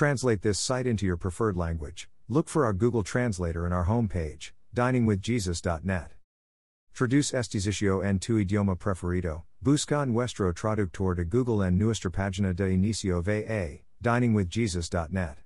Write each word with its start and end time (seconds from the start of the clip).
translate 0.00 0.40
this 0.40 0.58
site 0.58 0.86
into 0.86 1.04
your 1.04 1.18
preferred 1.18 1.58
language, 1.58 2.08
look 2.26 2.48
for 2.48 2.64
our 2.64 2.72
Google 2.72 3.02
Translator 3.02 3.66
in 3.66 3.72
our 3.74 3.84
homepage, 3.84 4.52
diningwithjesus.net. 4.74 6.12
Traduce 6.94 7.34
este 7.34 7.60
sitio 7.60 8.02
en 8.02 8.18
tu 8.18 8.42
idioma 8.42 8.78
preferido, 8.78 9.42
busca 9.62 10.08
nuestro 10.08 10.50
traductor 10.54 11.14
de 11.14 11.26
Google 11.26 11.60
en 11.60 11.76
nuestra 11.76 12.10
página 12.10 12.56
de 12.56 12.70
inicio 12.70 13.22
va, 13.22 13.82
diningwithjesus.net. 14.02 15.36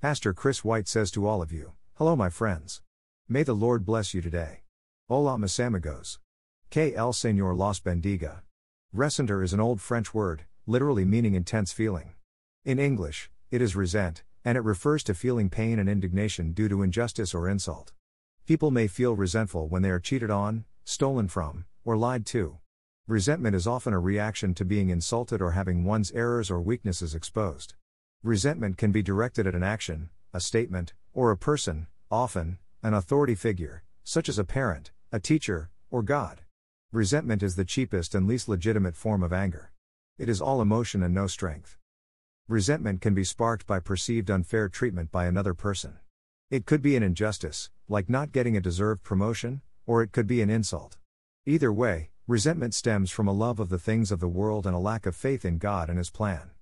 Pastor 0.00 0.34
Chris 0.34 0.64
White 0.64 0.88
says 0.88 1.12
to 1.12 1.24
all 1.24 1.40
of 1.40 1.52
you, 1.52 1.70
Hello, 1.98 2.16
my 2.16 2.30
friends. 2.30 2.82
May 3.28 3.44
the 3.44 3.54
Lord 3.54 3.86
bless 3.86 4.12
you 4.12 4.20
today. 4.20 4.62
Hola, 5.08 5.38
mis 5.38 5.56
amigos. 5.60 6.18
Que 6.68 6.94
el 6.96 7.12
Señor 7.12 7.56
los 7.56 7.78
bendiga. 7.78 8.40
Ressentir 8.92 9.40
is 9.44 9.52
an 9.52 9.60
old 9.60 9.80
French 9.80 10.12
word, 10.12 10.46
literally 10.66 11.04
meaning 11.04 11.36
intense 11.36 11.70
feeling. 11.70 12.14
In 12.64 12.80
English, 12.80 13.30
it 13.50 13.62
is 13.62 13.76
resent, 13.76 14.22
and 14.44 14.56
it 14.56 14.64
refers 14.64 15.02
to 15.04 15.14
feeling 15.14 15.48
pain 15.48 15.78
and 15.78 15.88
indignation 15.88 16.52
due 16.52 16.68
to 16.68 16.82
injustice 16.82 17.34
or 17.34 17.48
insult. 17.48 17.92
People 18.46 18.70
may 18.70 18.86
feel 18.86 19.16
resentful 19.16 19.68
when 19.68 19.82
they 19.82 19.90
are 19.90 20.00
cheated 20.00 20.30
on, 20.30 20.64
stolen 20.84 21.28
from, 21.28 21.64
or 21.84 21.96
lied 21.96 22.26
to. 22.26 22.58
Resentment 23.06 23.56
is 23.56 23.66
often 23.66 23.94
a 23.94 23.98
reaction 23.98 24.52
to 24.54 24.66
being 24.66 24.90
insulted 24.90 25.40
or 25.40 25.52
having 25.52 25.84
one's 25.84 26.10
errors 26.12 26.50
or 26.50 26.60
weaknesses 26.60 27.14
exposed. 27.14 27.74
Resentment 28.22 28.76
can 28.76 28.92
be 28.92 29.02
directed 29.02 29.46
at 29.46 29.54
an 29.54 29.62
action, 29.62 30.10
a 30.34 30.40
statement, 30.40 30.92
or 31.14 31.30
a 31.30 31.36
person, 31.36 31.86
often, 32.10 32.58
an 32.82 32.92
authority 32.92 33.34
figure, 33.34 33.82
such 34.04 34.28
as 34.28 34.38
a 34.38 34.44
parent, 34.44 34.90
a 35.10 35.18
teacher, 35.18 35.70
or 35.90 36.02
God. 36.02 36.42
Resentment 36.92 37.42
is 37.42 37.56
the 37.56 37.64
cheapest 37.64 38.14
and 38.14 38.26
least 38.26 38.46
legitimate 38.48 38.96
form 38.96 39.22
of 39.22 39.32
anger. 39.32 39.72
It 40.18 40.28
is 40.28 40.42
all 40.42 40.60
emotion 40.60 41.02
and 41.02 41.14
no 41.14 41.26
strength. 41.26 41.77
Resentment 42.48 43.02
can 43.02 43.12
be 43.12 43.24
sparked 43.24 43.66
by 43.66 43.78
perceived 43.78 44.30
unfair 44.30 44.70
treatment 44.70 45.12
by 45.12 45.26
another 45.26 45.52
person. 45.52 45.98
It 46.50 46.64
could 46.64 46.80
be 46.80 46.96
an 46.96 47.02
injustice, 47.02 47.68
like 47.90 48.08
not 48.08 48.32
getting 48.32 48.56
a 48.56 48.60
deserved 48.62 49.02
promotion, 49.02 49.60
or 49.84 50.02
it 50.02 50.12
could 50.12 50.26
be 50.26 50.40
an 50.40 50.48
insult. 50.48 50.96
Either 51.44 51.70
way, 51.70 52.08
resentment 52.26 52.72
stems 52.72 53.10
from 53.10 53.28
a 53.28 53.34
love 53.34 53.60
of 53.60 53.68
the 53.68 53.78
things 53.78 54.10
of 54.10 54.20
the 54.20 54.28
world 54.28 54.66
and 54.66 54.74
a 54.74 54.78
lack 54.78 55.04
of 55.04 55.14
faith 55.14 55.44
in 55.44 55.58
God 55.58 55.90
and 55.90 55.98
His 55.98 56.08
plan. 56.08 56.52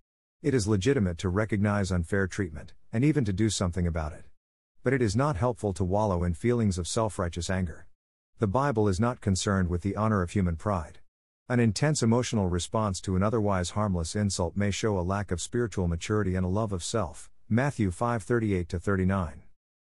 It 0.43 0.55
is 0.55 0.67
legitimate 0.67 1.19
to 1.19 1.29
recognize 1.29 1.93
unfair 1.93 2.27
treatment, 2.27 2.73
and 2.93 3.05
even 3.05 3.25
to 3.25 3.33
do 3.33 3.49
something 3.49 3.87
about 3.87 4.13
it. 4.13 4.25
But 4.83 4.93
it 4.93 5.01
is 5.01 5.15
not 5.15 5.37
helpful 5.37 5.73
to 5.75 5.85
wallow 5.85 6.25
in 6.25 6.35
feelings 6.35 6.79
of 6.79 6.89
self 6.89 7.17
righteous 7.17 7.49
anger. 7.49 7.87
The 8.41 8.49
Bible 8.49 8.89
is 8.89 8.99
not 8.99 9.21
concerned 9.21 9.69
with 9.69 9.83
the 9.83 9.95
honor 9.95 10.23
of 10.23 10.31
human 10.31 10.57
pride. 10.57 10.99
An 11.49 11.61
intense 11.61 12.03
emotional 12.03 12.49
response 12.49 13.01
to 13.03 13.15
an 13.15 13.23
otherwise 13.23 13.71
harmless 13.71 14.17
insult 14.17 14.57
may 14.57 14.73
show 14.73 14.99
a 14.99 15.07
lack 15.07 15.31
of 15.31 15.41
spiritual 15.41 15.87
maturity 15.87 16.35
and 16.35 16.45
a 16.45 16.49
love 16.49 16.73
of 16.73 16.83
self. 16.83 17.31
Matthew 17.49 17.93
5:38 17.93 18.83
39. 18.83 19.45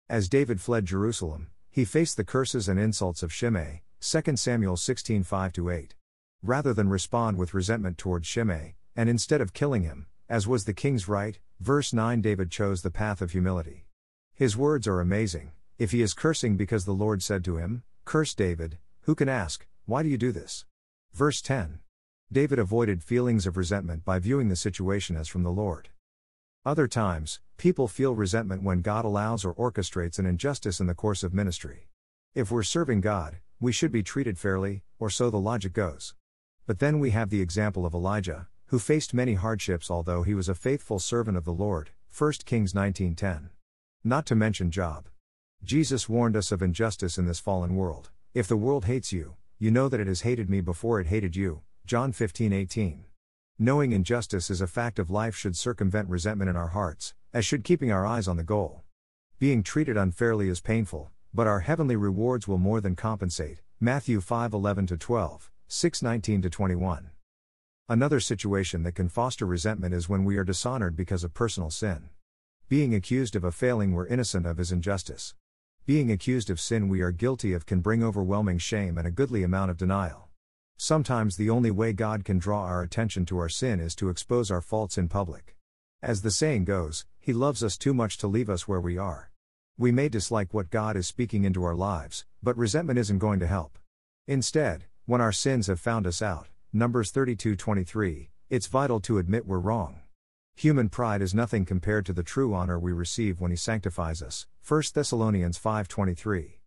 As 0.08 0.28
David 0.28 0.60
fled 0.60 0.86
Jerusalem, 0.86 1.48
he 1.68 1.84
faced 1.84 2.16
the 2.16 2.22
curses 2.22 2.68
and 2.68 2.78
insults 2.78 3.24
of 3.24 3.32
Shimei, 3.32 3.82
2 3.98 4.38
Samuel 4.38 4.76
16:5 4.76 5.68
8. 5.68 5.96
Rather 6.44 6.72
than 6.72 6.88
respond 6.88 7.36
with 7.36 7.54
resentment 7.54 7.98
towards 7.98 8.28
Shimei, 8.28 8.76
and 8.94 9.08
instead 9.08 9.40
of 9.40 9.52
killing 9.52 9.82
him, 9.82 10.06
as 10.28 10.46
was 10.46 10.64
the 10.64 10.72
king's 10.72 11.08
right, 11.08 11.40
verse 11.58 11.92
9 11.92 12.20
David 12.20 12.52
chose 12.52 12.82
the 12.82 12.92
path 12.92 13.20
of 13.20 13.32
humility. 13.32 13.84
His 14.32 14.56
words 14.56 14.86
are 14.86 15.00
amazing. 15.00 15.50
If 15.76 15.90
he 15.90 16.02
is 16.02 16.14
cursing 16.14 16.56
because 16.56 16.84
the 16.84 16.94
Lord 16.94 17.20
said 17.20 17.44
to 17.46 17.56
him, 17.56 17.82
Curse 18.04 18.36
David, 18.36 18.78
who 19.00 19.16
can 19.16 19.28
ask, 19.28 19.66
Why 19.86 20.04
do 20.04 20.08
you 20.08 20.18
do 20.18 20.30
this? 20.30 20.64
Verse 21.12 21.40
10. 21.42 21.80
David 22.30 22.58
avoided 22.58 23.02
feelings 23.02 23.46
of 23.46 23.56
resentment 23.56 24.04
by 24.04 24.18
viewing 24.18 24.48
the 24.48 24.56
situation 24.56 25.16
as 25.16 25.28
from 25.28 25.42
the 25.42 25.50
Lord. 25.50 25.88
Other 26.64 26.86
times, 26.86 27.40
people 27.56 27.88
feel 27.88 28.14
resentment 28.14 28.62
when 28.62 28.82
God 28.82 29.04
allows 29.04 29.44
or 29.44 29.54
orchestrates 29.54 30.18
an 30.18 30.26
injustice 30.26 30.80
in 30.80 30.86
the 30.86 30.94
course 30.94 31.22
of 31.22 31.32
ministry. 31.32 31.88
If 32.34 32.50
we're 32.50 32.62
serving 32.62 33.00
God, 33.00 33.38
we 33.60 33.72
should 33.72 33.90
be 33.90 34.02
treated 34.02 34.38
fairly, 34.38 34.82
or 34.98 35.10
so 35.10 35.30
the 35.30 35.38
logic 35.38 35.72
goes. 35.72 36.14
But 36.66 36.78
then 36.78 37.00
we 37.00 37.10
have 37.10 37.30
the 37.30 37.40
example 37.40 37.86
of 37.86 37.94
Elijah, 37.94 38.48
who 38.66 38.78
faced 38.78 39.14
many 39.14 39.34
hardships 39.34 39.90
although 39.90 40.22
he 40.22 40.34
was 40.34 40.48
a 40.48 40.54
faithful 40.54 40.98
servant 40.98 41.38
of 41.38 41.44
the 41.44 41.52
Lord. 41.52 41.90
1 42.10 42.44
Kings 42.44 42.74
19:10. 42.74 43.48
Not 44.04 44.26
to 44.26 44.34
mention 44.34 44.70
Job. 44.70 45.08
Jesus 45.64 46.08
warned 46.08 46.36
us 46.36 46.52
of 46.52 46.62
injustice 46.62 47.18
in 47.18 47.26
this 47.26 47.40
fallen 47.40 47.74
world. 47.74 48.10
If 48.34 48.46
the 48.46 48.56
world 48.56 48.84
hates 48.84 49.12
you, 49.12 49.36
you 49.60 49.72
know 49.72 49.88
that 49.88 49.98
it 49.98 50.06
has 50.06 50.20
hated 50.20 50.48
me 50.48 50.60
before 50.60 51.00
it 51.00 51.08
hated 51.08 51.34
you. 51.34 51.62
John 51.84 52.12
15:18. 52.12 53.04
Knowing 53.58 53.90
injustice 53.90 54.50
is 54.50 54.60
a 54.60 54.68
fact 54.68 55.00
of 55.00 55.10
life 55.10 55.34
should 55.34 55.56
circumvent 55.56 56.08
resentment 56.08 56.48
in 56.48 56.54
our 56.54 56.68
hearts, 56.68 57.14
as 57.32 57.44
should 57.44 57.64
keeping 57.64 57.90
our 57.90 58.06
eyes 58.06 58.28
on 58.28 58.36
the 58.36 58.44
goal. 58.44 58.84
Being 59.40 59.64
treated 59.64 59.96
unfairly 59.96 60.48
is 60.48 60.60
painful, 60.60 61.10
but 61.34 61.48
our 61.48 61.60
heavenly 61.60 61.96
rewards 61.96 62.46
will 62.46 62.58
more 62.58 62.80
than 62.80 62.94
compensate. 62.94 63.60
Matthew 63.80 64.20
5:11 64.20 64.96
12, 64.96 65.50
6:19 65.68 66.48
21. 66.48 67.10
Another 67.88 68.20
situation 68.20 68.84
that 68.84 68.94
can 68.94 69.08
foster 69.08 69.44
resentment 69.44 69.92
is 69.92 70.08
when 70.08 70.24
we 70.24 70.36
are 70.36 70.44
dishonored 70.44 70.94
because 70.94 71.24
of 71.24 71.34
personal 71.34 71.70
sin. 71.70 72.10
Being 72.68 72.94
accused 72.94 73.34
of 73.34 73.42
a 73.42 73.50
failing 73.50 73.90
we're 73.90 74.06
innocent 74.06 74.46
of 74.46 74.60
is 74.60 74.70
injustice. 74.70 75.34
Being 75.88 76.12
accused 76.12 76.50
of 76.50 76.60
sin 76.60 76.90
we 76.90 77.00
are 77.00 77.10
guilty 77.10 77.54
of 77.54 77.64
can 77.64 77.80
bring 77.80 78.02
overwhelming 78.02 78.58
shame 78.58 78.98
and 78.98 79.06
a 79.06 79.10
goodly 79.10 79.42
amount 79.42 79.70
of 79.70 79.78
denial. 79.78 80.28
Sometimes 80.76 81.34
the 81.34 81.48
only 81.48 81.70
way 81.70 81.94
God 81.94 82.26
can 82.26 82.38
draw 82.38 82.64
our 82.64 82.82
attention 82.82 83.24
to 83.24 83.38
our 83.38 83.48
sin 83.48 83.80
is 83.80 83.94
to 83.94 84.10
expose 84.10 84.50
our 84.50 84.60
faults 84.60 84.98
in 84.98 85.08
public. 85.08 85.56
As 86.02 86.20
the 86.20 86.30
saying 86.30 86.66
goes, 86.66 87.06
He 87.18 87.32
loves 87.32 87.64
us 87.64 87.78
too 87.78 87.94
much 87.94 88.18
to 88.18 88.26
leave 88.26 88.50
us 88.50 88.68
where 88.68 88.82
we 88.82 88.98
are. 88.98 89.30
We 89.78 89.90
may 89.90 90.10
dislike 90.10 90.52
what 90.52 90.68
God 90.68 90.94
is 90.94 91.06
speaking 91.06 91.44
into 91.44 91.64
our 91.64 91.74
lives, 91.74 92.26
but 92.42 92.58
resentment 92.58 92.98
isn't 92.98 93.18
going 93.18 93.40
to 93.40 93.46
help. 93.46 93.78
Instead, 94.26 94.84
when 95.06 95.22
our 95.22 95.32
sins 95.32 95.68
have 95.68 95.80
found 95.80 96.06
us 96.06 96.20
out, 96.20 96.48
Numbers 96.70 97.10
32:23, 97.12 98.28
it's 98.50 98.66
vital 98.66 99.00
to 99.00 99.16
admit 99.16 99.46
we're 99.46 99.58
wrong. 99.58 100.00
Human 100.58 100.88
pride 100.88 101.22
is 101.22 101.36
nothing 101.36 101.64
compared 101.64 102.04
to 102.06 102.12
the 102.12 102.24
true 102.24 102.52
honor 102.52 102.80
we 102.80 102.90
receive 102.90 103.40
when 103.40 103.52
he 103.52 103.56
sanctifies 103.56 104.20
us. 104.20 104.48
1 104.60 104.92
Thessalonians 104.92 105.56
5:23. 105.56 106.58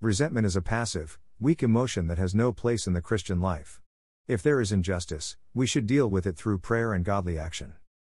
Resentment 0.00 0.46
is 0.46 0.54
a 0.54 0.62
passive, 0.62 1.18
weak 1.40 1.60
emotion 1.60 2.06
that 2.06 2.18
has 2.18 2.36
no 2.36 2.52
place 2.52 2.86
in 2.86 2.92
the 2.92 3.02
Christian 3.02 3.40
life. 3.40 3.80
If 4.28 4.44
there 4.44 4.60
is 4.60 4.70
injustice, 4.70 5.36
we 5.54 5.66
should 5.66 5.88
deal 5.88 6.08
with 6.08 6.24
it 6.24 6.36
through 6.36 6.58
prayer 6.58 6.92
and 6.92 7.04
godly 7.04 7.36
action. 7.36 7.72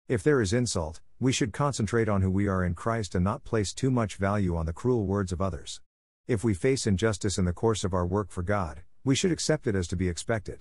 If 0.09 0.25
there 0.25 0.41
is 0.41 0.53
insult, 0.53 1.01
we 1.21 1.31
should 1.31 1.53
concentrate 1.53 2.09
on 2.09 2.23
who 2.23 2.31
we 2.33 2.49
are 2.49 2.65
in 2.65 2.75
Christ 2.75 3.15
and 3.15 3.23
not 3.23 3.45
place 3.45 3.73
too 3.73 3.93
much 3.93 4.17
value 4.17 4.57
on 4.57 4.67
the 4.67 4.73
cruel 4.73 5.07
words 5.07 5.31
of 5.31 5.41
others. 5.41 5.81
If 6.27 6.43
we 6.43 6.53
face 6.53 6.85
injustice 6.85 7.39
in 7.39 7.45
the 7.45 7.53
course 7.53 7.85
of 7.85 7.95
our 7.95 8.05
work 8.05 8.33
for 8.33 8.43
God, 8.43 8.83
we 9.05 9.15
should 9.15 9.31
accept 9.31 9.69
it 9.69 9.77
as 9.77 9.87
to 9.87 9.95
be 9.95 10.09
expected. 10.09 10.59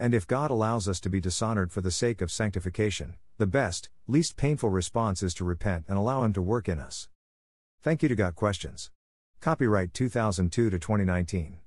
And 0.00 0.14
if 0.14 0.26
God 0.26 0.50
allows 0.50 0.88
us 0.88 0.98
to 1.00 1.10
be 1.10 1.20
dishonored 1.20 1.70
for 1.70 1.82
the 1.82 1.90
sake 1.90 2.22
of 2.22 2.32
sanctification, 2.32 3.16
the 3.36 3.46
best, 3.46 3.90
least 4.08 4.38
painful 4.38 4.70
response 4.70 5.22
is 5.22 5.34
to 5.34 5.44
repent 5.44 5.84
and 5.88 5.98
allow 5.98 6.24
Him 6.24 6.32
to 6.32 6.40
work 6.40 6.70
in 6.70 6.78
us. 6.78 7.10
Thank 7.82 8.02
you 8.02 8.08
to 8.08 8.14
Got 8.14 8.34
Questions. 8.34 8.90
Copyright 9.42 9.92
2002 9.92 10.70
to 10.70 10.78
2019. 10.78 11.58